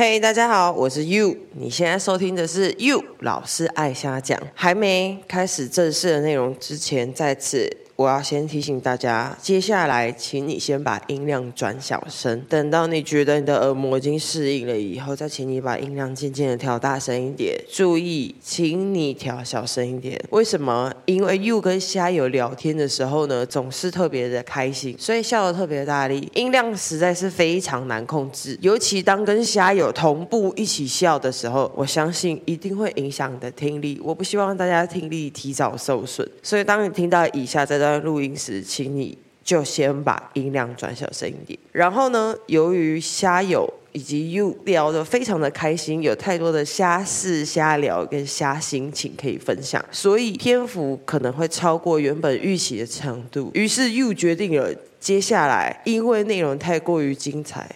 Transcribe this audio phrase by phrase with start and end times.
[0.00, 1.36] 嘿大家好，我是 You。
[1.52, 4.40] 你现在收听的是 You 老师爱瞎讲。
[4.54, 7.70] 还没开始正式的内容之前，再次。
[8.00, 17.62] 我要先提醒大家，接下来请你先把音量转小声，等到你觉得你的耳膜已经适应了以后，再请你把音量渐渐的调大声一点。
[17.70, 20.18] 注意，请你调小声一点。
[20.30, 20.90] 为什么？
[21.04, 28.58] 因为 You 跟虾友聊天的时候呢，总是特别的开心，所以笑得特别大力，音量实在是非常难控制。
[28.62, 34.00] 尤其当跟虾友同步一起笑的时候，我相信一定会影响你的听力。
[34.02, 37.89] 我不希望大家听力提早受损，所以当你听到以下这段。
[37.98, 41.58] 录音时，请你就先把音量转小声一点。
[41.72, 53.50] 然后呢，由于虾友以及 You 聊得非常的开心，有太多的虾事、虾聊跟虾心情可以分享，所以篇幅可能会超过原本预期的长度。
[53.54, 57.68] 于是 You 决定了，接下来因为内容太过于精彩，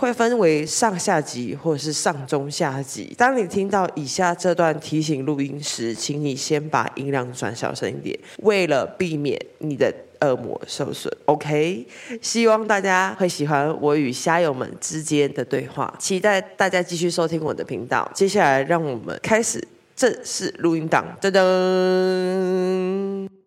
[0.00, 3.14] 会分为上下级或者是上中下级。
[3.18, 11.14] 当你听到以下这段提醒录音时，请你先把音量转小声一点，为了避免你的耳膜受损。
[11.26, 11.86] OK，
[12.22, 18.10] 希望大家会喜欢我与虾友们之间的对话，期待大家继续收听我的频道。
[18.14, 19.62] 接下来，让我们开始
[19.94, 21.04] 正式录音档。
[21.20, 23.39] 噔噔。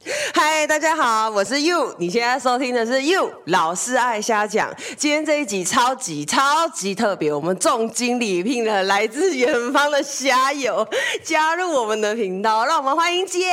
[0.32, 4.74] 嗨，大家好，我是 You，你现在收听的是 You 老师爱瞎讲。
[4.96, 10.88] 今天这一集超级超级特别，我们重金礼聘了来自远方的虾友
[11.22, 13.40] 加入我们的频道，让我们欢迎姐。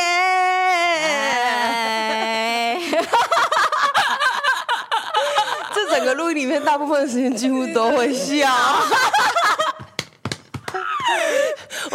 [5.76, 8.48] 这整个录音里面，大部分时间几乎都会笑。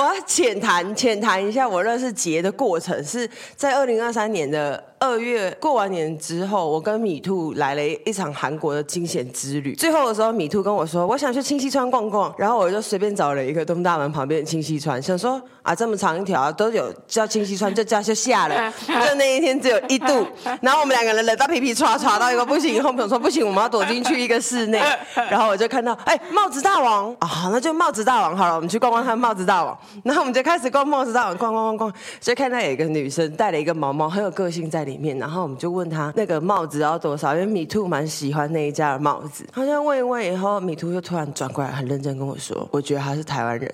[0.03, 4.91] 我要浅谈浅谈一下我认识杰的过程，是在二零二三年的。
[5.03, 9.75] 二月过完年之后，我跟米兔来了一场韩国的惊险之旅。
[9.75, 18.73] 最后的时候，米兔跟我说：“我想去清溪川逛逛。”然后我就随便找了一个东大门旁边的清溪川，想说啊，这么长一条都有叫清溪川，就叫就下了。
[18.86, 20.24] 就那一天只有一度，
[20.61, 22.73] 然后我们两个人冷到皮皮刷刷到一个不行。
[22.73, 24.80] 以后朋友说不行，我们要躲进去一个室内。
[25.29, 29.77] 然后我就看到哎，帽子大王啊，好，那就帽子大王好了，我们去逛逛看帽子大王。
[30.05, 35.19] 然后我们就开始逛帽子大王，逛逛逛逛，就看到有一个女生戴了一个毛毛，很有个性在里 里面。
[35.19, 39.45] 然后我们就问他那个帽子要多少，因为米兔蛮喜欢那一家的帽子。
[39.53, 43.73] 好像问一问以后，米兔就突然转过来，很认真跟我说：“我觉得他是台湾人。”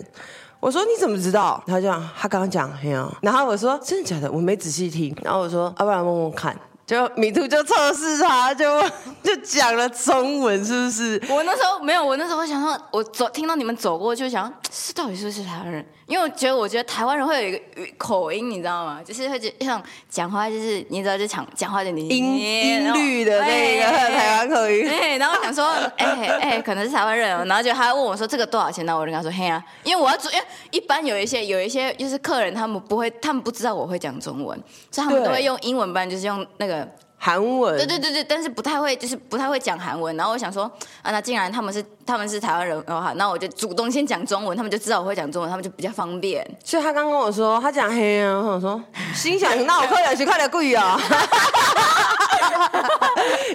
[0.61, 4.31] 我说：“你怎么知道？”他就讲：“他刚刚讲，嘿啊。”然后我说：“真的假的？
[4.31, 6.57] 我没仔细听。”然后我说：“要不然问问看。”
[6.89, 8.83] 就米兔就测试他，就
[9.23, 11.23] 就讲了中文，是不是？
[11.29, 15.85] 我那时候没有，我那时候想说，我走听到你们走过，就想是 到底是不是台湾人？
[16.07, 17.61] 因为我觉得，我觉得台湾人会有一个
[17.99, 19.03] 口音，你知道吗？
[19.05, 24.89] 就是会像讲话，就是你知道，就讲讲话的音音律的那个 台湾口音。
[24.89, 25.67] 对，然后我想说，
[25.99, 26.07] 哎
[26.41, 28.87] 哎、欸，可能是台湾人，然后就他问我说这个多少钱？
[28.87, 34.59] 然后我就跟他说，嘿啊，因为我要做，因为一般有一些有一些就是客人，他们不会，他们不知道我会讲中文，
[34.91, 36.78] 所以他们都会用英文班，就是用那个。
[37.17, 40.17] 韩文，对对对对，但是不太会，就是不太会讲韩文。
[40.17, 40.65] 然后我想说，
[41.03, 46.47] 啊，那既然他们是他们是台湾人的话，那我就主动先讲中文，他们就知道我会讲中文，他们就比较方便。
[46.65, 48.81] 所以他刚跟我说，他讲黑啊，我说
[49.15, 50.99] 心想，那我快点去快点跪啊。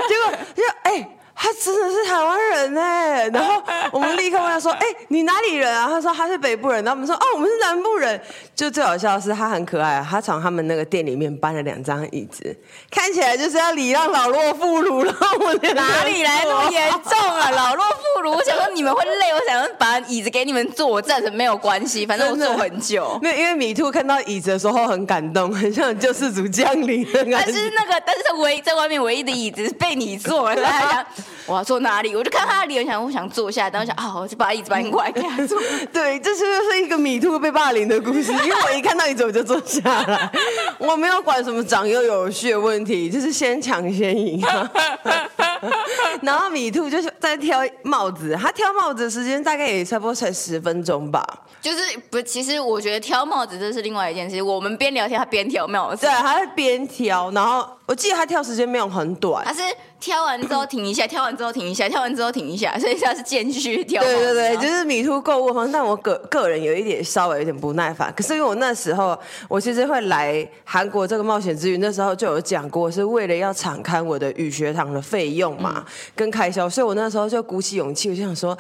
[0.07, 0.91] 结果就哎。
[0.95, 3.61] 欸他真的是台湾人哎，然后
[3.91, 6.81] 我们立刻问他说：“哎，你哪里人啊？”他说他是北部人。
[6.85, 8.17] 然后我们说：“哦，我们是南部人。”
[8.55, 12.55] 就最好笑的是，他很可爱，他从他们那个店里面搬了两张椅子，
[12.89, 15.03] 看起来就是要礼让老弱妇孺。
[15.03, 17.51] 然后我哪里来那么严重啊？
[17.51, 23.19] 老弱妇孺，我想说你们会累，我想说把椅子给你们坐，我暂时没有关系，反正我坐很久。
[23.21, 27.05] 没有，因为米兔看到椅子的时候很感动，很像救世主降临。
[27.13, 31.05] 但是那个，但是他唯在外面唯一的椅子被你坐了，他想。
[31.45, 32.16] 我要坐哪里？
[32.16, 35.59] 我就看他的脸，我想我想坐下，然后想啊，我就把椅子搬过来给他坐。
[35.91, 38.31] 对，这是就是一个米兔被霸凌的故事。
[38.31, 40.31] 因为我一看到椅子我就坐下来，
[40.79, 44.44] 我没有管什么长幼有序的问题，就是先抢先赢。
[46.21, 51.25] 然后米兔就是在挑帽子，他挑帽子的时间大概也差不多才十分钟吧。
[51.62, 51.77] 就是
[52.09, 54.41] 不，其实我觉得挑帽子这是另外一件事。
[54.41, 56.06] 我们边聊天，他边挑帽子。
[56.06, 59.62] 对，他在边挑，然后我记得他跳时间没有很短，他是。
[60.03, 64.03] 跳完之后停一下，跳完之后停一下，跳完之后停一下，所以他是间续跳。
[64.03, 65.71] 对对对，就是米兔购物方式。
[65.71, 68.13] 但我个个人有一点稍微有点不耐烦。
[68.13, 75.85] 可是因为我那时候，我其实会来韩国这个冒险之旅，那时候就有讲过，是为了要敞开我的语学堂的费用嘛，嗯、
[76.18, 76.69] 跟开销。
[76.69, 78.57] 所以我那时候就鼓起勇气，我就想说。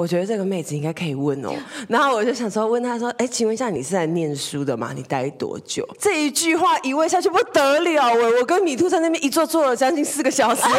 [0.00, 1.52] 我觉得这个妹子应该可以问哦，
[1.86, 4.92] 然后我就想说问她说，哎，请问一下你是来念书的吗？
[4.96, 5.86] 你待多久？
[5.98, 10.62] 这一句话一问下去不得了喂，我跟米兔在那边一坐坐了将近四个小时。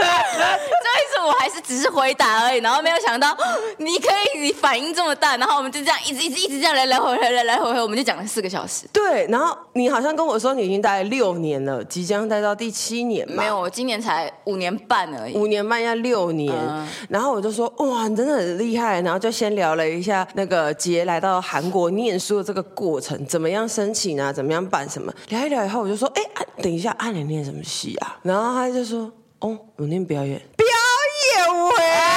[0.00, 1.20] 所以说。
[1.22, 3.36] 我还是只是回答而已，然后没有想到
[3.76, 8.86] 你可以你反应这么大，然后我们就这样一直一直一直这样来来回回来来回回，我们就讲了四个小时。
[8.90, 13.42] 对，然后你好像跟我说你已经待了六年了，即将待到第七年嘛？
[13.42, 15.36] 没有，我今年才五年半而已。
[15.36, 19.02] 五年半要六年，嗯、然后我就说哇，你真的很厉害。
[19.02, 25.12] 然后就先聊了一下那个杰来到韩国念书的这个过程，怎么样申请啊，怎么样办什么？
[25.28, 28.16] 聊一聊以后，我就说哎、啊，等一下，啊，你念什么系啊？
[28.22, 30.38] 然后他就说哦，我念表演。
[30.56, 32.09] 表演喂、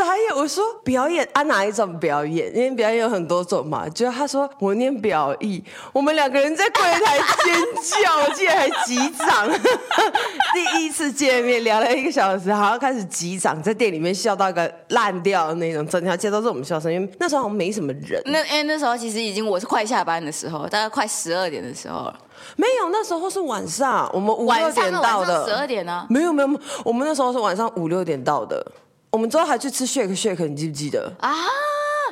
[0.00, 2.54] 还有我说表演啊，哪一种表演？
[2.56, 3.88] 因为表演有很多种嘛。
[3.88, 5.62] 就他说我念表艺，
[5.92, 9.50] 我们两个人在柜台尖叫，我竟然还击掌。
[10.54, 16.92] 第一次见面聊了一个小时，好像开始击掌，在店里面笑到一个烂掉的那种，整条街都是我们笑声。
[16.92, 18.22] 因为那时候好像没什么人。
[18.26, 22.18] 那因为那时候其实已经我是快下班的时候，大概快十二点的时候了。
[22.56, 25.46] 没有，那时候是晚上，我们五六点到的。
[25.46, 26.06] 十二点呢？
[26.08, 26.48] 没有没有，
[26.84, 28.64] 我们那时候是晚上五六点到的。
[29.12, 31.32] 我们之后还去吃 shake shake，你记不记得啊？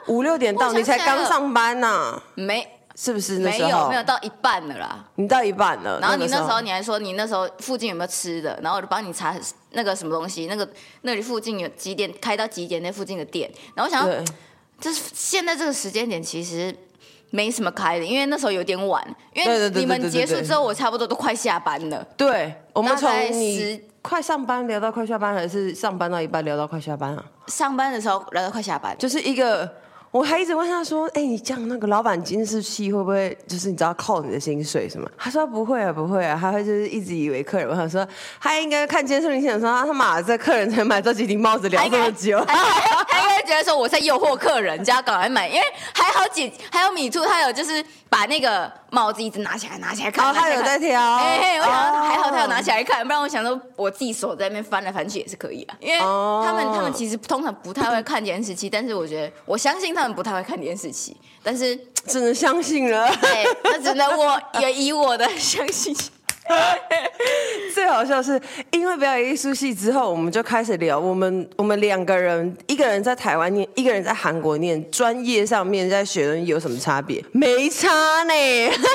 [0.07, 2.23] 五六点到，你才刚上班呢、啊？
[2.35, 3.69] 没，是不是那时候？
[3.69, 5.05] 没有，没有到一半了啦。
[5.15, 5.99] 你到一半了。
[5.99, 9.35] 然后你那时候你还说你那时候附近有没有吃的，然后我就帮你查
[9.71, 10.69] 那个什么东西，那个
[11.01, 13.51] 那里附近有几点开到几点那附近的店。
[13.75, 14.25] 然后我想要，
[14.79, 16.75] 就是现在这个时间点其实
[17.31, 19.03] 没什么开的，因为那时候有点晚。
[19.33, 22.07] 因为你们结束之后，我差不多都快下班了。
[22.17, 23.81] 对，我们从你。
[24.03, 27.25] 快上班聊到快下班，还是上班到一半聊到快下班啊？
[27.47, 29.71] 上班的时候聊到快下班，就是一个。
[30.13, 38.05] 我还一直问他说：“哎、欸，你讲那个老板监视器会不会就是你知道扣你的薪水什么？”他说：“不会啊，不会啊。”他会就是一直以为客人，我想说
[38.41, 45.63] 他应该看监视器，想说他妈这客人才买这几顶帽子聊这么久，他应该觉得说我在诱惑客人，叫他赶快买，因为
[46.11, 60.01] 还好几还有米兔，他有就是把那个帽子一直拿起来拿起来看，哦、他有在挑，哎、欸，我想到还好他有拿起来看，不然我想说我自己手在那边翻来翻去也是可以啊，因为他们他们其实通常不太会看监视器，但是我觉得我相信他。
[60.01, 61.77] 们不太会看电视器，但是
[62.07, 63.07] 只能相信了。
[63.21, 65.95] 对，那只能我也以我的相信。
[67.75, 68.41] 最好笑是，
[68.73, 77.25] 因为表演艺术系之后，我们就开始聊我们我们两个人，一个人在台湾念，一个人在韩国念，专业上面在学的有什么差别？
[77.33, 77.89] 没差
[78.25, 78.33] 呢，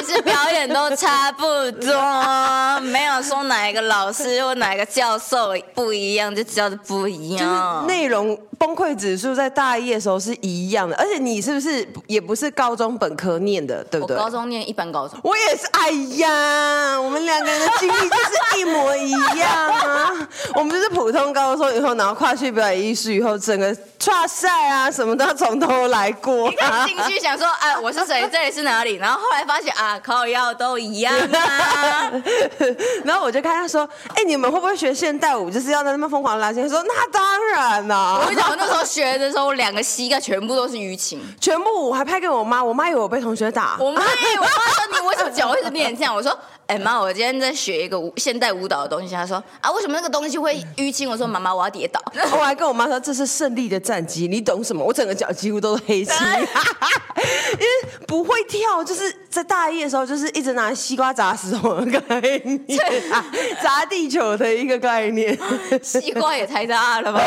[0.06, 1.44] 其实表演都差不
[1.82, 14.18] 多，没有说哪一个老师或哪一个教授不一样，就教的不一样，就是内容崩溃指数在大一的时候是一样的，而且你是不是也不是高中本科念的，对不对？
[14.18, 15.66] 我高中念一般高中，我也是。
[15.76, 20.28] 哎呀，我们两个人的经历就是一模一样啊！
[20.56, 26.50] 我们就是普通高中以后，然后跨去表演艺术以后，整个跨赛啊什么都要从头来过。
[26.52, 26.56] 一
[26.88, 28.28] 进去想说，哎，我是谁？
[28.32, 28.96] 这里是哪里？
[28.96, 32.12] 然后后来发现啊，靠腰都一样啊。
[33.04, 35.50] 然后我就看他说，哎，你们会不会学现代舞？
[35.50, 36.64] 就是要在那边疯狂拉筋？
[36.64, 38.20] 他说那当然啦、啊。
[38.22, 43.76] 我跟你讲，我那时候学的时候，我两个膝盖全部都是淤青， 全部我还拍给我妈，我妈以为我被同学打。
[43.80, 46.16] 我妈，我妈说你为什么脚会是变这样？
[46.16, 46.38] 我说。
[46.68, 49.14] 哎妈，我今天在学一个舞现代舞蹈的东西。
[49.14, 51.08] 他说啊，为什么那个东西会淤青？
[51.08, 52.02] 我说妈妈，我要跌倒。
[52.34, 54.84] 我还跟我妈说，这是胜利的战绩，你懂什么？
[54.84, 62.80] 我整个脚几乎都是黑青，因为不会跳，就是在大一的时候，就是一直拿西瓜砸石头的概念，
[63.62, 65.38] 砸地球的一个概念。
[65.84, 67.22] 西瓜也太大了吧？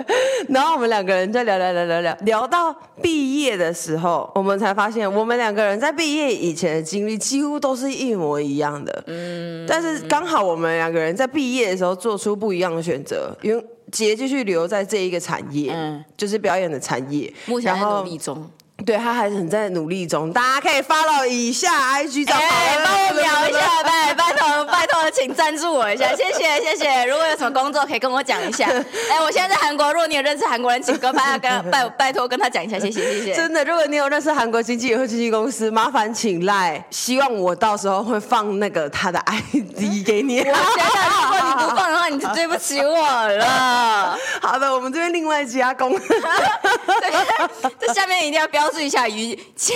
[0.48, 8.69] 然后我们两个人在聊聊聊聊聊，聊到毕业的时候，我们才发现，我们两个人在毕业以前的经历几乎都是一模一样。
[8.84, 18.50] 的，嗯，但是刚好我们两个人在毕业的时候做出不一样的选择，因为杰继续留在这一个产业，嗯，就是表演的产业，目前在努力中。
[18.86, 22.42] 对，他还是很在努力中，大家可以 follow 以下 IG 账号，
[22.82, 27.04] 帮、欸、我瞄一下，拜拜托拜托，请赞助我一下， 谢谢谢谢。
[27.04, 28.66] 如果有什么工作可以跟我讲一下，
[29.10, 33.34] 哎、欸，我现在在韩国，如果你有认识韩国人，请跟拜跟拜拜托跟他讲一下，谢谢谢谢。
[33.34, 40.40] 真的，如果你有认识韩国经纪人或经纪公司，麻烦请赖，希望我到时候会放那个他的 ID 给你。
[40.40, 44.16] 我想想，如果你不放的话，你就对不起我了。
[44.40, 45.90] 好的，我们这边另外加工。
[45.98, 48.70] 对，这下面一定要标。
[48.70, 49.74] 注一下于杰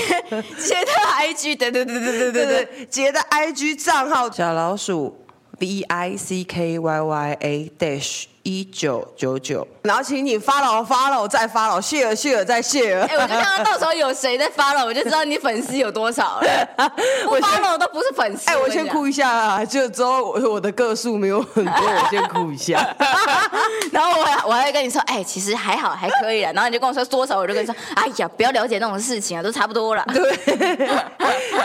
[0.56, 5.23] 杰的 IG，对对对对对对对，杰的 IG 账号小老鼠
[5.64, 12.44] V I C K Y Y A dash 一九九九，然后请你 follow follow 再 follow share share
[12.44, 13.00] 再 share。
[13.00, 16.68] 哎，我就看到到时候有谁在 follow，我就知道你粉丝有多少了。
[17.26, 18.50] 我 follow 都不是粉丝。
[18.50, 19.64] 哎，我先哭一下啊！
[19.64, 22.94] 就之后我我的个数没有很多，我先哭一下。
[23.90, 26.52] 然后我我还会跟你说，哎，其实还好，还可以了。
[26.52, 30.04] 然后你就跟我说多少，我就跟你说，哎呀，不要了解那种事情啊，都差不多了。
[30.12, 30.86] 对，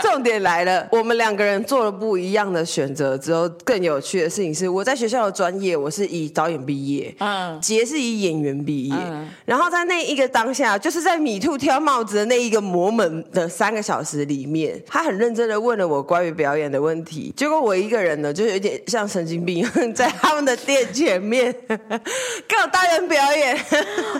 [0.00, 6.58] 重点来了，我们两个人做了不一样的选择之后，更有趣的事情是，我在学校的专业，我是以导演。
[6.70, 23.58] 毕业，嗯，杰是以演员毕业，嗯，然后在那一个当下，就是在米兔挑帽子的那一个魔门的三个小时里面，他很认真的问了我关于表演的问题，结果我一个人呢，就有点像神经病，在他们的店前面 给我大人表演。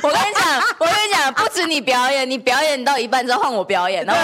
[0.03, 4.21] 我跟你讲，我跟你讲，不止你表演，你表演到一半之后换我表演，然后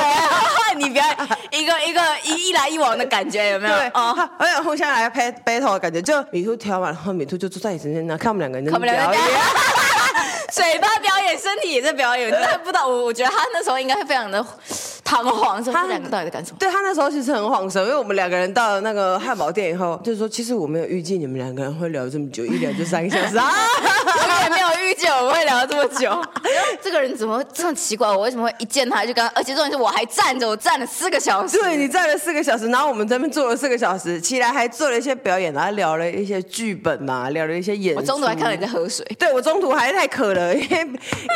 [0.57, 3.77] 换 你表演，一个一个一一来一往的感觉，有没有？
[3.77, 9.23] 对，哦，而且互相来拍 battle 的感觉，就米兔挑完，然后米兔就坐在你身边看我们两个人在表演，
[10.53, 12.31] 嘴巴表演，身体也在表演。
[12.31, 14.45] 真的不知道，我我觉得他那时候应该会非常的
[15.07, 15.63] 彷徨。
[15.65, 16.57] 他们两个到底在干什么？
[16.59, 23.51] 对他那时候其实很慌神，因为我们两个人到了那个汉堡店以后，就是说，其实我没有预计你们两个人会聊这么久，一聊就三个小时啊。
[24.27, 26.21] 我也没有预计我们会聊这么久。
[26.83, 28.09] 这个人怎么这么奇怪？
[28.09, 29.31] 我为什么会一见他就跟他？
[29.35, 31.59] 而且重点是我还站着，我站了四个小时。
[31.59, 37.95] 对，你站了四个小时，然后我们这边坐了四个小时，起来还做了一些表演，然后聊了一些剧本啊，聊了一些演。
[37.95, 39.05] 我中途还看到你在喝水。
[39.19, 40.89] 对，我中途还太渴了，因为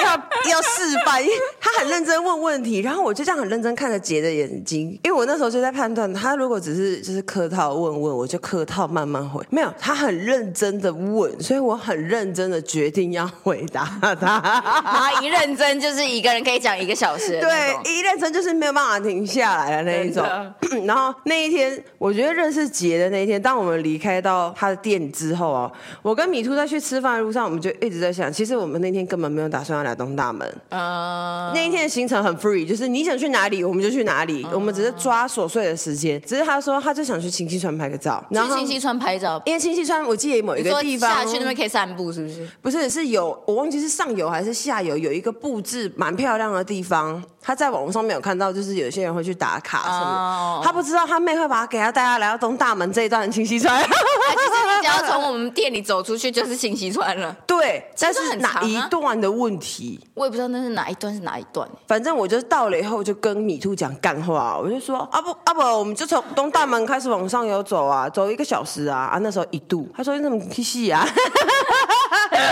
[0.02, 0.10] 要
[0.50, 9.44] 要示范，因为他很认真问问题，然后我就这样很认真看着杰的眼睛，因为我那时候就在判断，他如果只是就是客套问问，我就客套慢慢回。
[9.50, 13.84] 没有，他很认真的问，所以我很认真的决定要回答
[14.20, 14.40] 他。
[14.40, 20.24] 他一认真就是一个人可以讲一个小时，对，一认真就是没有办法停下来的那一种。
[20.86, 30.48] 然后那一天，我觉得认识杰的那一天，当我们离开到他的店之后哦，我跟米兔在去吃饭的路上，我们就一直在想，其实我们那天根本没有打算要来东大门。
[30.70, 31.52] Uh...
[31.52, 34.54] 那一天的行程很 free，就是你想去哪里我们就去哪里，uh...
[34.54, 36.18] 我们只是抓琐碎的时间。
[36.22, 42.48] 只是他说他就想去清溪川拍个照，然后清溪川拍照，因为清溪川我记得某一个地方下去那边可以散步，是不是？
[42.62, 47.22] 不是，是有我忘记是上游还是下游，有一个布置蛮漂亮的地方。
[47.50, 50.64] 他在网络上面有看到，就是有些人会去打卡什么，oh.
[50.64, 53.76] 他不知道他妹会把他给他带他来到东大门这一段清溪川。
[53.82, 57.36] 其实你只要从我们店里走出去就是清溪川了。
[57.48, 61.68] 对，但是哪一段的问题，我也不知道那是哪一段是哪一段。
[61.88, 71.04] 反正我就到了以后就跟米兔讲干话，我就说啊不啊不，我们就从东大门开始往上游走啊，走一个小时啊啊那时候一度，他说你怎么气息啊？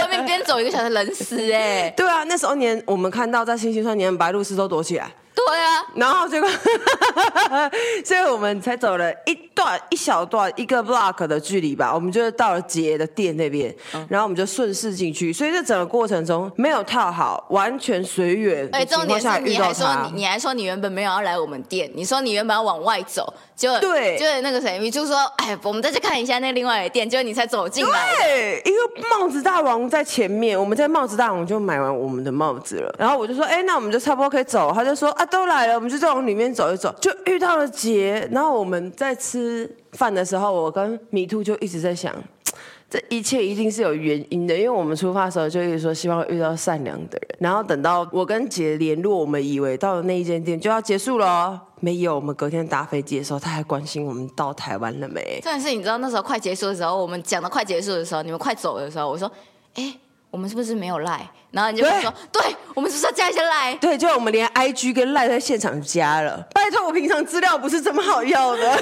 [0.03, 1.95] 后面边走一个小时冷死哎、欸！
[1.97, 5.13] 对啊，那时候年我们看到在清溪川连白鹭鸶都躲起来。
[5.47, 6.49] 对啊，然后结果，
[8.05, 15.33] 所以我们才走了一段一小段一个 block 的距离吧，我们就到了杰的店那边，嗯、然后我们就顺势进去。
[15.33, 18.69] 所以这整个过程中没有套好，完全随缘。
[18.73, 23.33] 哎，重点是你还说你，你还说你原本没有要来我们店，你说你原本要往外走。
[23.57, 28.15] 就对，就是那个谁，你就说：“哎，我们再去看一下那另外的店。”结果你才走进来。
[28.17, 32.95] 对，一个帽子大王在前面，我们在帽子大王就买完我们的帽子了。
[32.97, 38.29] 然后我就说：“哎，那我们就差不多可以走。”他就说：“啊，都来了，我们就再往里面走一走。”就遇到了杰。
[38.33, 42.15] 然后我们在吃饭的时候，我跟米兔就一直在想，
[42.91, 47.39] 这一切一定是有原因的，因为我们出发的时候就一直说希望遇到善良的人。
[47.41, 51.63] 然后等到我跟杰联络，我们以为到了那一间店就要结束了。
[51.81, 55.41] 没有，我们隔天搭飞机的时候，他还关心我们到台湾了没。
[55.45, 59.31] 但是你知道那时候快结束的时候，我们讲的快结束的时候，你们快走的时候，我说，
[59.75, 59.95] 哎，
[60.31, 61.31] 我们是不是没有赖？
[61.51, 63.75] 然后你就会说，对，对我们是不是要加一些赖？
[63.77, 66.47] 对，就我们连 IG 跟赖在现场加了。
[66.53, 68.69] 拜托，我平常资料不是这么好要的。
[68.71, 68.79] 哦，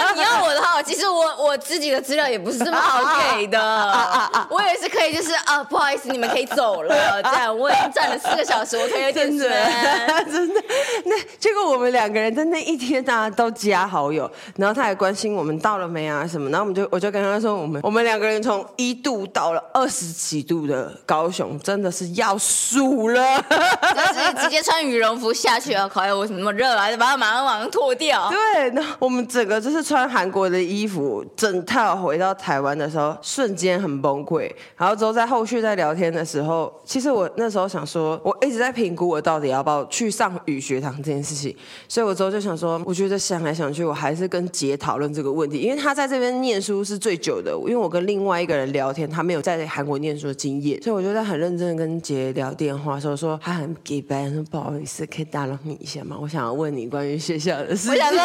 [0.00, 3.60] 那你要我的话，其实我我自己的资料也不是这么好给的。
[3.60, 7.22] 啊啊啊、我也是可以，就是啊，不好意思，你们可以走了。
[7.22, 9.48] 这样我已经站了四个小时，我可以 真的
[10.24, 10.62] 真的。
[11.04, 21.81] 那结果我们两个人在那一天啊都加好友，然后他还关心我们到了没啊什么，然后我们就我就跟他说，我们我们两个人从一度到了二十几度的高雄，真的。
[21.82, 25.88] 真的是要输了， 就是直接穿羽绒服下去啊！
[25.88, 26.88] 考验我什么那么热啊？
[26.88, 28.30] 就把它马上马上脱掉。
[28.30, 34.48] 对，那我们整个就是穿韩国的衣服，整套回到台湾的时候，瞬间很崩溃。
[34.76, 41.52] 然后之后在后续在聊天的时候，其实我那时候想说，我一直在评估我到底要不要去上语学堂这件事情。
[41.88, 47.50] 所以我之后就想说，我觉得想来想去，我还是跟杰讨论这个问题，因为他在这边念书是最久的。
[47.62, 51.71] 因为我跟另外一个人聊天，他没有在韩国念书的经验，所以我觉得很认真。
[51.76, 56.16] 跟杰聊电话时候说他很给白，说不好意思，可以打扰你一下吗？
[56.20, 57.92] 我想要问你关于学校的事情。
[57.92, 58.18] 我想说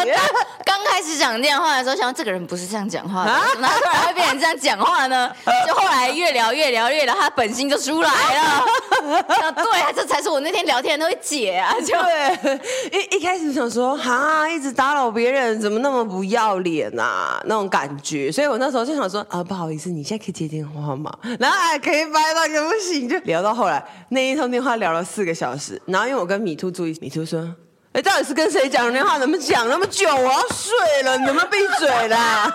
[0.64, 5.30] 刚刚开始讲电话的时候，想说这个人不是这样讲话的，怎么突然会变成这样讲话呢？
[5.66, 8.64] 就后来越聊越聊越聊，他本性就出来了。
[9.56, 11.74] 对啊，这才是我那天聊天的那位姐啊！
[11.80, 12.60] 就对，
[12.92, 17.40] 一一开始想说哈，一直打扰别人，怎么那么不要脸啊？
[17.46, 21.12] 那种感觉，所以我那时候就想说啊，不好意思，你现在可以接电话吗？
[21.40, 25.80] 然后还可以掰到也不行，就聊到后来那一通电话聊了四个小时。
[25.86, 27.54] 然后因为我跟米兔住一起，米兔说。
[27.94, 29.18] 哎，到底是跟谁讲电话？
[29.18, 30.06] 怎么讲那么久？
[30.14, 32.54] 我要睡了，你能不能闭嘴啦？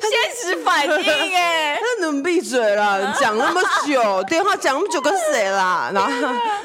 [0.00, 1.67] 现实反应哎，
[2.38, 3.12] 闭嘴了？
[3.18, 5.90] 讲那么久，电话讲那么久跟谁啦？
[5.92, 6.08] 然后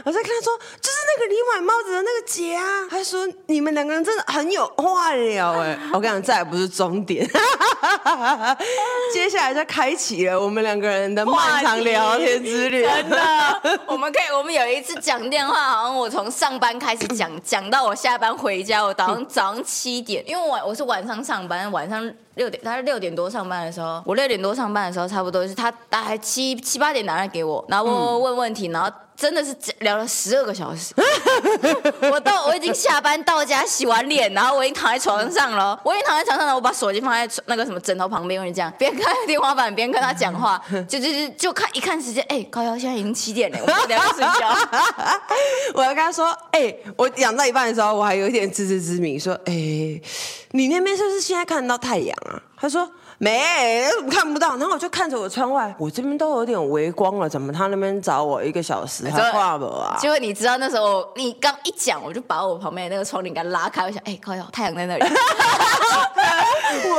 [0.03, 2.63] 我在跟他说，就是那个你买帽子的那个姐啊。
[2.89, 5.77] 他说你们两个人真的很有话聊哎。
[5.93, 7.27] 我跟你讲，再也不是终点，
[9.13, 12.83] 接下来就开启了我们两个人的漫长聊天之旅。
[12.83, 22.11] 真的， 我们可以，我们有一次讲电话，好像我从上班开始讲，讲到我下班回家，我早上早上七点，因为我我是晚上上班，晚上。
[22.35, 28.89] 六点，他是六点多上班的时候，我六点多上班的时候，差不多是他大概七七八点打来给我，然后问问问题，然后
[29.23, 30.93] 真的是聊了十二个小时。
[32.11, 44.53] 我到我已经下班到家洗完脸，然后我已经躺在床上了，我已经躺在床上了，我把手机放在那个什么枕头旁边，我就这样边看天花板边跟他讲话，就就就就看一看时间，哎、高瑶现在已经七点了，我等下要睡觉。
[45.73, 49.53] 我要跟他说，哎、我讲到一半的时候，我还有一点自知之明，说，哎、
[50.51, 52.43] 你那边是不是现在看得到太阳啊？
[52.57, 52.91] 他说。
[53.23, 54.57] 没，怎么看不到？
[54.57, 59.95] 然后我就看着我窗外，我这边都有点微光了，怎么他那边找我一个小时还挂不啊？
[59.97, 65.07] 结果你知道那时候你刚一讲，我就把我旁边那个窗帘给拉开，我想，哎，靠，太阳在那里， 我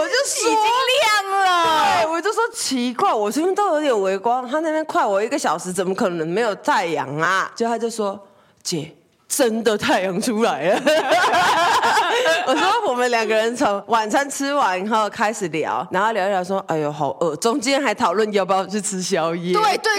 [0.08, 7.52] 就说已经亮了，对，我就说奇怪，我这边都有点微光，他那边快我一个小时，怎么可能没有太阳啊？
[7.54, 8.18] 就他就说，
[8.62, 8.96] 姐。
[9.36, 10.80] 真的太阳出来了，
[12.46, 19.52] 我说我们两个人从晚餐吃完以后开始聊，然后聊一聊说，哎呦好饿，中间还讨论要不要去吃宵夜。
[19.52, 19.92] 对对。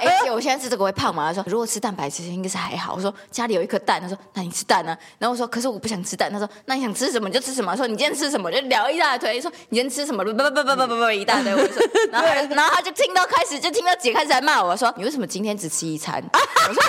[0.00, 1.32] 哎，姐，我现在吃这个会胖吗？
[1.32, 2.94] 他说如果吃蛋白质应该是还好。
[2.94, 4.96] 我说家里有一颗蛋，他说那你吃蛋呢？
[5.18, 6.30] 然后我说可是我不想吃蛋。
[6.30, 7.76] 他说那你想吃什么就吃什么。
[7.76, 9.40] 说你今天吃什么就聊一大堆。
[9.40, 10.24] 说你今天吃什么？
[10.24, 11.52] 不不不不不不不一大堆。
[11.54, 16.22] 我说， 然后然后他就听到开始就听到姐开始在骂我说你为什么今天只吃一餐？
[16.68, 16.82] 我说。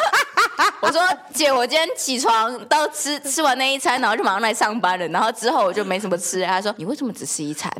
[0.81, 1.01] 我说
[1.33, 6.41] 姐，我今天起床到吃吃完那一餐，然后就马上来上班了，然后之后我就没什么吃。
[6.45, 7.71] 他说你为什么只吃一餐？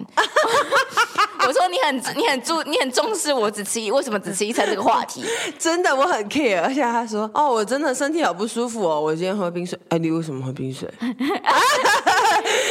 [1.48, 5.19] 我说你很你很注你很重视我只吃一为什么只吃一餐这个话题？
[5.58, 9.78] 真的我很 care，而且他说哦，我真的身体好不舒服哦，我今天喝冰水。
[9.90, 10.90] 哎，你为什么喝冰水？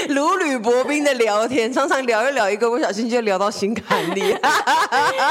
[0.09, 4.35] 如履薄冰的聊天，常常聊一聊，一个不小心就聊到心坎里。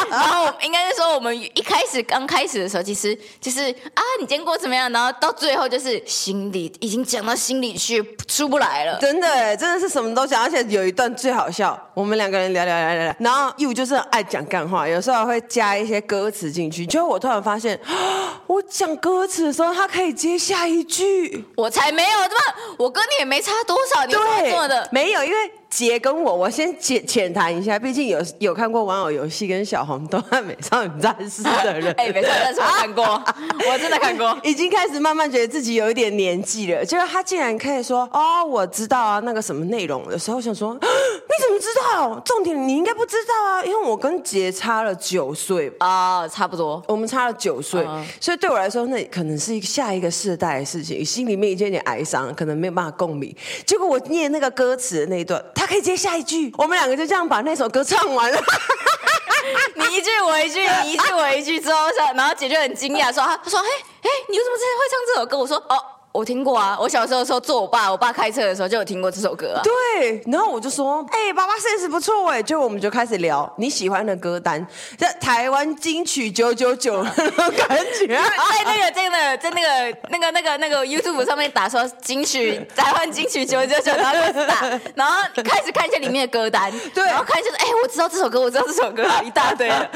[0.10, 4.92] 然后应该是说，我们一开始刚开始的时候，其实就是啊，你见过怎么样？
[4.92, 8.98] 然后到最后就是心里已经讲到心里去，出不来了。
[9.00, 16.86] 真的，真的是什么都讲，而且有一段最好笑，我们两个人聊聊聊聊聊，然后 Yu 就是爱讲干话，有时候还会加一些歌词进去。
[16.86, 17.80] 结果我突然发现，
[18.46, 25.52] 我讲歌词的时候，他可以接下一句，我才没有这么，我跟你也没差多少，你做的没有，因为。
[25.70, 33.04] 姐跟我，我先浅浅谈一下，毕竟有有看过玩偶游戏跟小红豆和美少女战士的人， 哎、欸，美少女战士我看过，
[33.70, 36.86] 我真的看过，已经开始慢慢觉得自己有一点年纪了。
[36.86, 42.20] 结果他竟然可以说哦，我知道啊，那个什么内容的时候，我想说 你怎么知道？
[42.22, 53.36] 重点你应该不知道啊，因为我跟姐差了九岁啊、哦，差不多，我们差了九岁、嗯，所以对我来说，那可能是一个下一个世代的事情，心里面已经有点哀伤，可能没有办法共鸣。
[53.66, 55.44] 结果我念那个歌词的那一段。
[55.58, 58.39] 他可以接下一句，我们两个就这样把那首歌唱完了。
[59.76, 63.67] 你一句我一句，你一句我一句之后，然后姐就很惊讶说：“他说，嘿，
[64.04, 65.84] 嘿，你为什么会唱这首歌？”我说：“哦。”
[66.18, 69.62] 我听过啊，我小时候的时候坐我爸，我爸开车的时候就有听过这首歌啊。
[69.62, 74.66] 对，然后我就说，哎、欸，爸爸 sense 不错哎，就我们就开始聊你喜欢的歌单，
[74.98, 89.88] 在台湾金曲九九九感觉，在那个在那在那个那个那个那个 YouTube 上面打说金曲台湾金曲九九九，然后开始打，然后开始看一下里面的歌单，对，然后看一下哎，我知道这首歌，我知道这首歌，一大堆啊。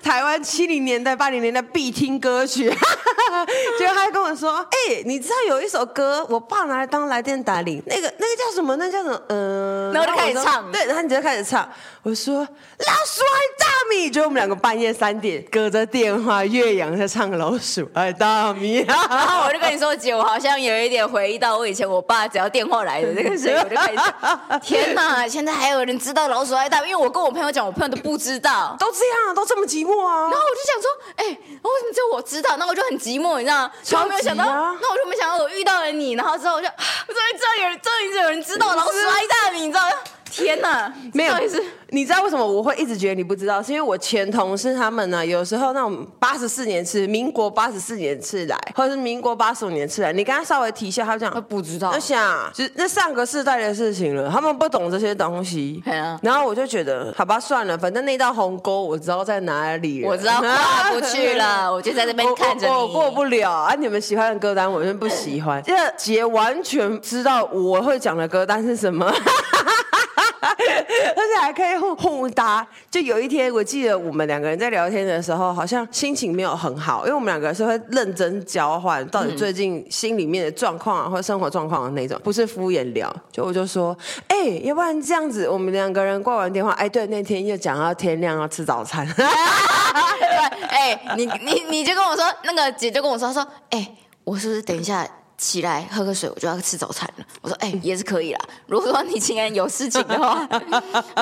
[0.00, 2.72] 台湾七零年代八零年代必听歌曲。
[3.78, 8.76] 结果他还跟我说：“哎、欸，你知道有一首歌，我爸拿来当来电打铃，那个那个叫什么？
[8.76, 9.20] 那、叫什么？
[9.28, 11.68] 嗯、呃。”然后就开始唱，对，然后你就开始唱。
[12.02, 12.34] 我说
[12.78, 18.82] ：“老鼠爱大米。”就我们两个半夜三点隔着电话，岳阳在唱《老鼠爱大米》。
[18.88, 24.60] 然后我就跟你说：“姐，我好像有一点回忆到我以前我爸只要电话来的那个声音，我就开始唱。
[24.60, 26.86] 天哪，现在还有人知道《老鼠爱大米》？
[26.90, 30.22] 因为我跟我朋友讲，我朋友都不知道，都这样，都这么寂寞啊。
[30.22, 33.72] 然后我就想说：“哎、欸，为什么只有我知道？”那我就很寂寞，你知道吗？
[33.82, 39.96] 从来没有想到，那我就没想到我遇到了你，然后之后我就，我终于知道有人，终于有人知道《然后摔在你》， 你知道吗？
[40.44, 41.34] 天哪，没有，
[41.90, 43.62] 你知道为什么我会一直觉得你不知道？
[43.62, 51.90] 是因为我前同事他们呢，有时候那种八十四年次，民国八十四年次来，或者是民国八十五年次来，你跟他稍微提一下，他讲他不知道。
[51.90, 55.82] 我想，就是那上个世代的事情了，他们不懂这些东西。
[55.86, 62.72] 啊、然后我就觉得，好吧，算了，反正那道鸿沟我知道在哪里，我知道跨不去了， 我就在这边看着你。
[62.72, 63.74] 我过不了啊！
[63.78, 65.62] 你们喜欢的歌单，我就不喜欢。
[65.62, 69.10] 这杰完全知道我会讲的歌单是什么。
[70.42, 72.66] 而且还可以互互搭。
[72.90, 83.14] 就有一天，我记得我们两个人在聊天的时候，好像心情没有很好，因为我们两个人是会认真交换到底最近心里面的状况啊，或者生活状况的那种，不是敷衍聊。
[83.30, 83.96] 就我就说，
[84.28, 89.06] 哎、欸，要不然这样子，我们两个人挂完电话，哎、欸，对，那天又讲到天亮要吃早餐。
[90.68, 95.06] 哎、欸，你你你就跟我说，那个姐就跟我说，说，哎、欸，我是不是等一下？
[95.38, 97.24] 起来喝个水，我就要吃早餐了。
[97.42, 98.40] 我说，哎、欸，也是可以啦。
[98.66, 100.48] 如果说你今天有事情的话，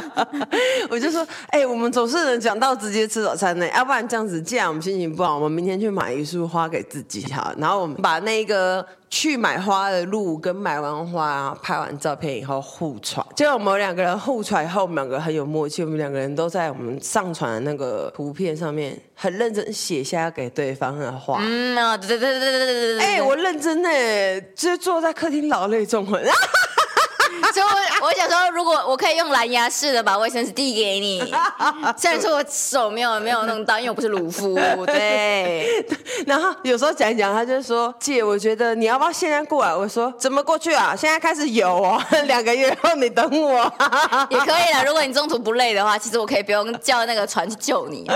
[0.90, 3.68] 我就说，哎、欸，我们总是能讲到直接吃早餐呢。
[3.70, 7.54] 要不然这样子，既然我们心情不好，我们明天去买一束花给自己哈。
[7.58, 8.86] 然后我们把那个。
[9.14, 15.84] 去买花的路跟买完花、拍完照片以后互传，就我们两个人互传后，两个很有默契。
[15.84, 21.38] 我们两个人都在我们上传的那个图片上面很认真写下给对方的话。
[21.40, 23.00] 嗯，对对对对对对对对。
[23.04, 26.20] 哎，我认真哎，就坐在客厅老泪纵横。
[27.52, 31.20] 所以我，我想说，如果我可以用蓝牙式的把卫生纸递给你，
[31.96, 34.54] 虽然说我手没有没有弄到，因为我不是鲁夫，
[34.86, 35.84] 对。
[36.26, 40.94] 然后有时候讲一讲，他就说：“姐，我觉得你要不要现在过来？”我说：“怎么过去啊？
[40.96, 43.72] 现在开始游哦，两个月后你等我
[44.30, 44.84] 也可以了。
[44.84, 48.08] 如果你中途不累的话，其实我可以不用叫那个船去救你，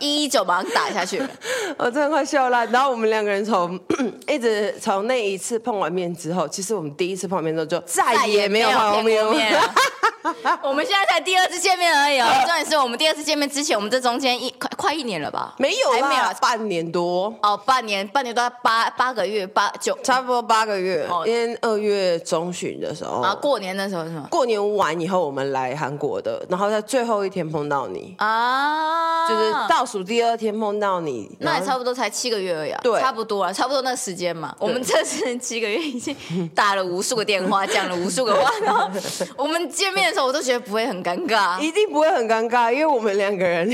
[0.00, 1.22] 一一九马上打下去。
[1.78, 2.64] 我真的快笑了。
[2.66, 3.78] 然后我们两个人从
[4.28, 8.46] 一直从那一次碰完面之后，其实我们第一次碰面之后就再也。
[8.56, 9.60] 没有见面，
[10.62, 12.26] 我们现在才第二次见面而已哦。
[12.46, 15.54] 重点是我们第二次见面之前，我们这中间一快快一年了吧？
[15.58, 21.06] 没有，还没有半年多哦，半年半年多八八个月八九，差不多八个月。
[21.26, 24.26] 因为二月中旬的时候啊，过年的时候是吗？
[24.30, 34.54] 过年完以后我们来韩国的，然后在最后一天碰到你啊，就是倒数第二天碰到你，那也差不多才七个月而已，对，差不多啊，差不多那个时间嘛。
[34.58, 36.16] 我们这次七个月已经
[36.54, 38.45] 打了无数个电话， 讲了无数个话。
[38.62, 38.88] 然后
[39.36, 43.68] 我们见面的时候，我都觉得不会很尴尬，一定不会很尴尬，因为我们两个人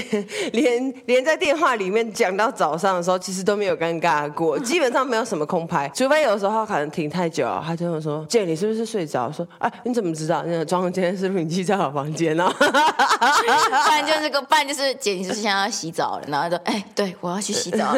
[0.53, 10.43] 连 连在电话里面讲到早上的时候，其实都没有尴尬过， 基本上没有什么空拍，除非有时候可能停太久，他就会说：“姐，你是不是睡着？”说：“哎，你怎么知道？
[10.47, 16.25] 那个装监视录影机在我房间呢？” 不然就是个，不然就是姐，你是不是现在要洗澡了？
[16.29, 17.95] 然后就哎，对我要去洗澡。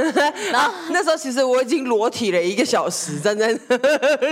[0.52, 3.76] 然后那时候其实我已经裸体了一个小时，站在那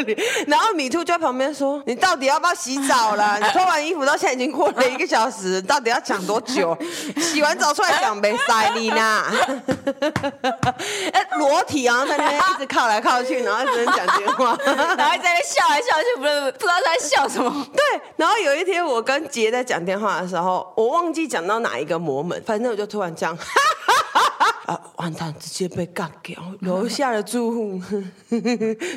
[0.02, 6.77] 里，然后米兔就在旁边说：“你到底要不要？”洗澡了， 你脱完衣服到现在已经过了一个小时， 到底要讲多久？
[7.16, 9.25] 洗完澡出来讲没塞你呢？
[11.12, 17.66] 哎，裸体啊，在那边一直靠来靠去，然后只能讲电话，然后在那笑来笑去，不是不知道在笑什么。
[17.73, 17.83] 对，
[18.16, 23.37] 然后有一天我跟杰在讲电话的时候，我忘记讲到哪一个魔门，反正我就突然这样。
[24.66, 24.79] 啊！
[24.97, 26.40] 完蛋，直接被干掉。
[26.61, 27.83] 楼下的住户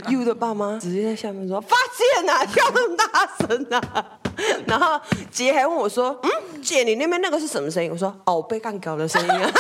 [0.10, 4.06] ，U 的爸妈直接在下面说：“发现啊，跳那么大声啊！”
[4.68, 5.00] 然后
[5.32, 9.50] 姐还问我说：“嗯，姐，你那边那个是什么声音？”我说：“哦，被干掉的声音啊。”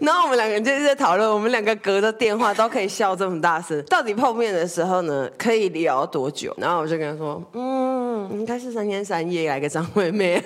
[0.00, 6.54] 然后我们两个人就是在讨论，我们两个隔着电话都可以笑这么大声，到底碰面的时候呢，可以聊多久？
[6.58, 10.42] 然后我就跟他说：“嗯，应该是三天三夜，来个张惠妹。”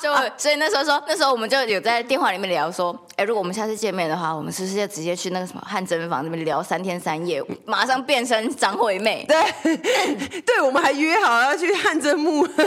[0.00, 9.24] 就所以那时候说，那时候我们就有在电话里面聊说，哎，如果我们下次见面的话，我们是不是要直接去那个什么汗蒸房那边聊三天三夜，马上变身张惠妹？
[9.28, 12.66] 对，对 对，我们还约好要去汗蒸木，对，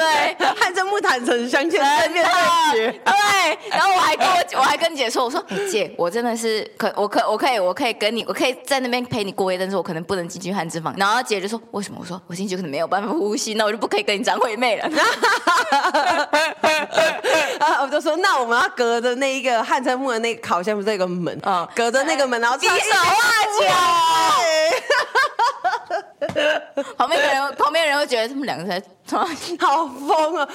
[0.55, 3.13] 汗蒸木坦诚相见，对面对决，对。
[3.69, 10.93] 然后我还跟我 我还跟姐说，我说、欸、姐，我真的是可我可我可以我可以跟你，我可以在那边陪你过夜，但是我可能不能进去汗蒸房。
[10.97, 11.97] 然后姐就说为什么？
[11.99, 14.89] 我说我进去可能没有办法呼吸，那我就不可以跟你张惠妹了。
[17.59, 22.75] 啊， 我就说那我们要隔着那一个汗蒸木的那个烤箱不是有个门，啊，隔着那个门，然后比手画
[23.61, 23.73] 脚。
[26.97, 28.83] 旁边的人，旁边人会觉得他们两个在，
[29.59, 30.47] 好疯啊！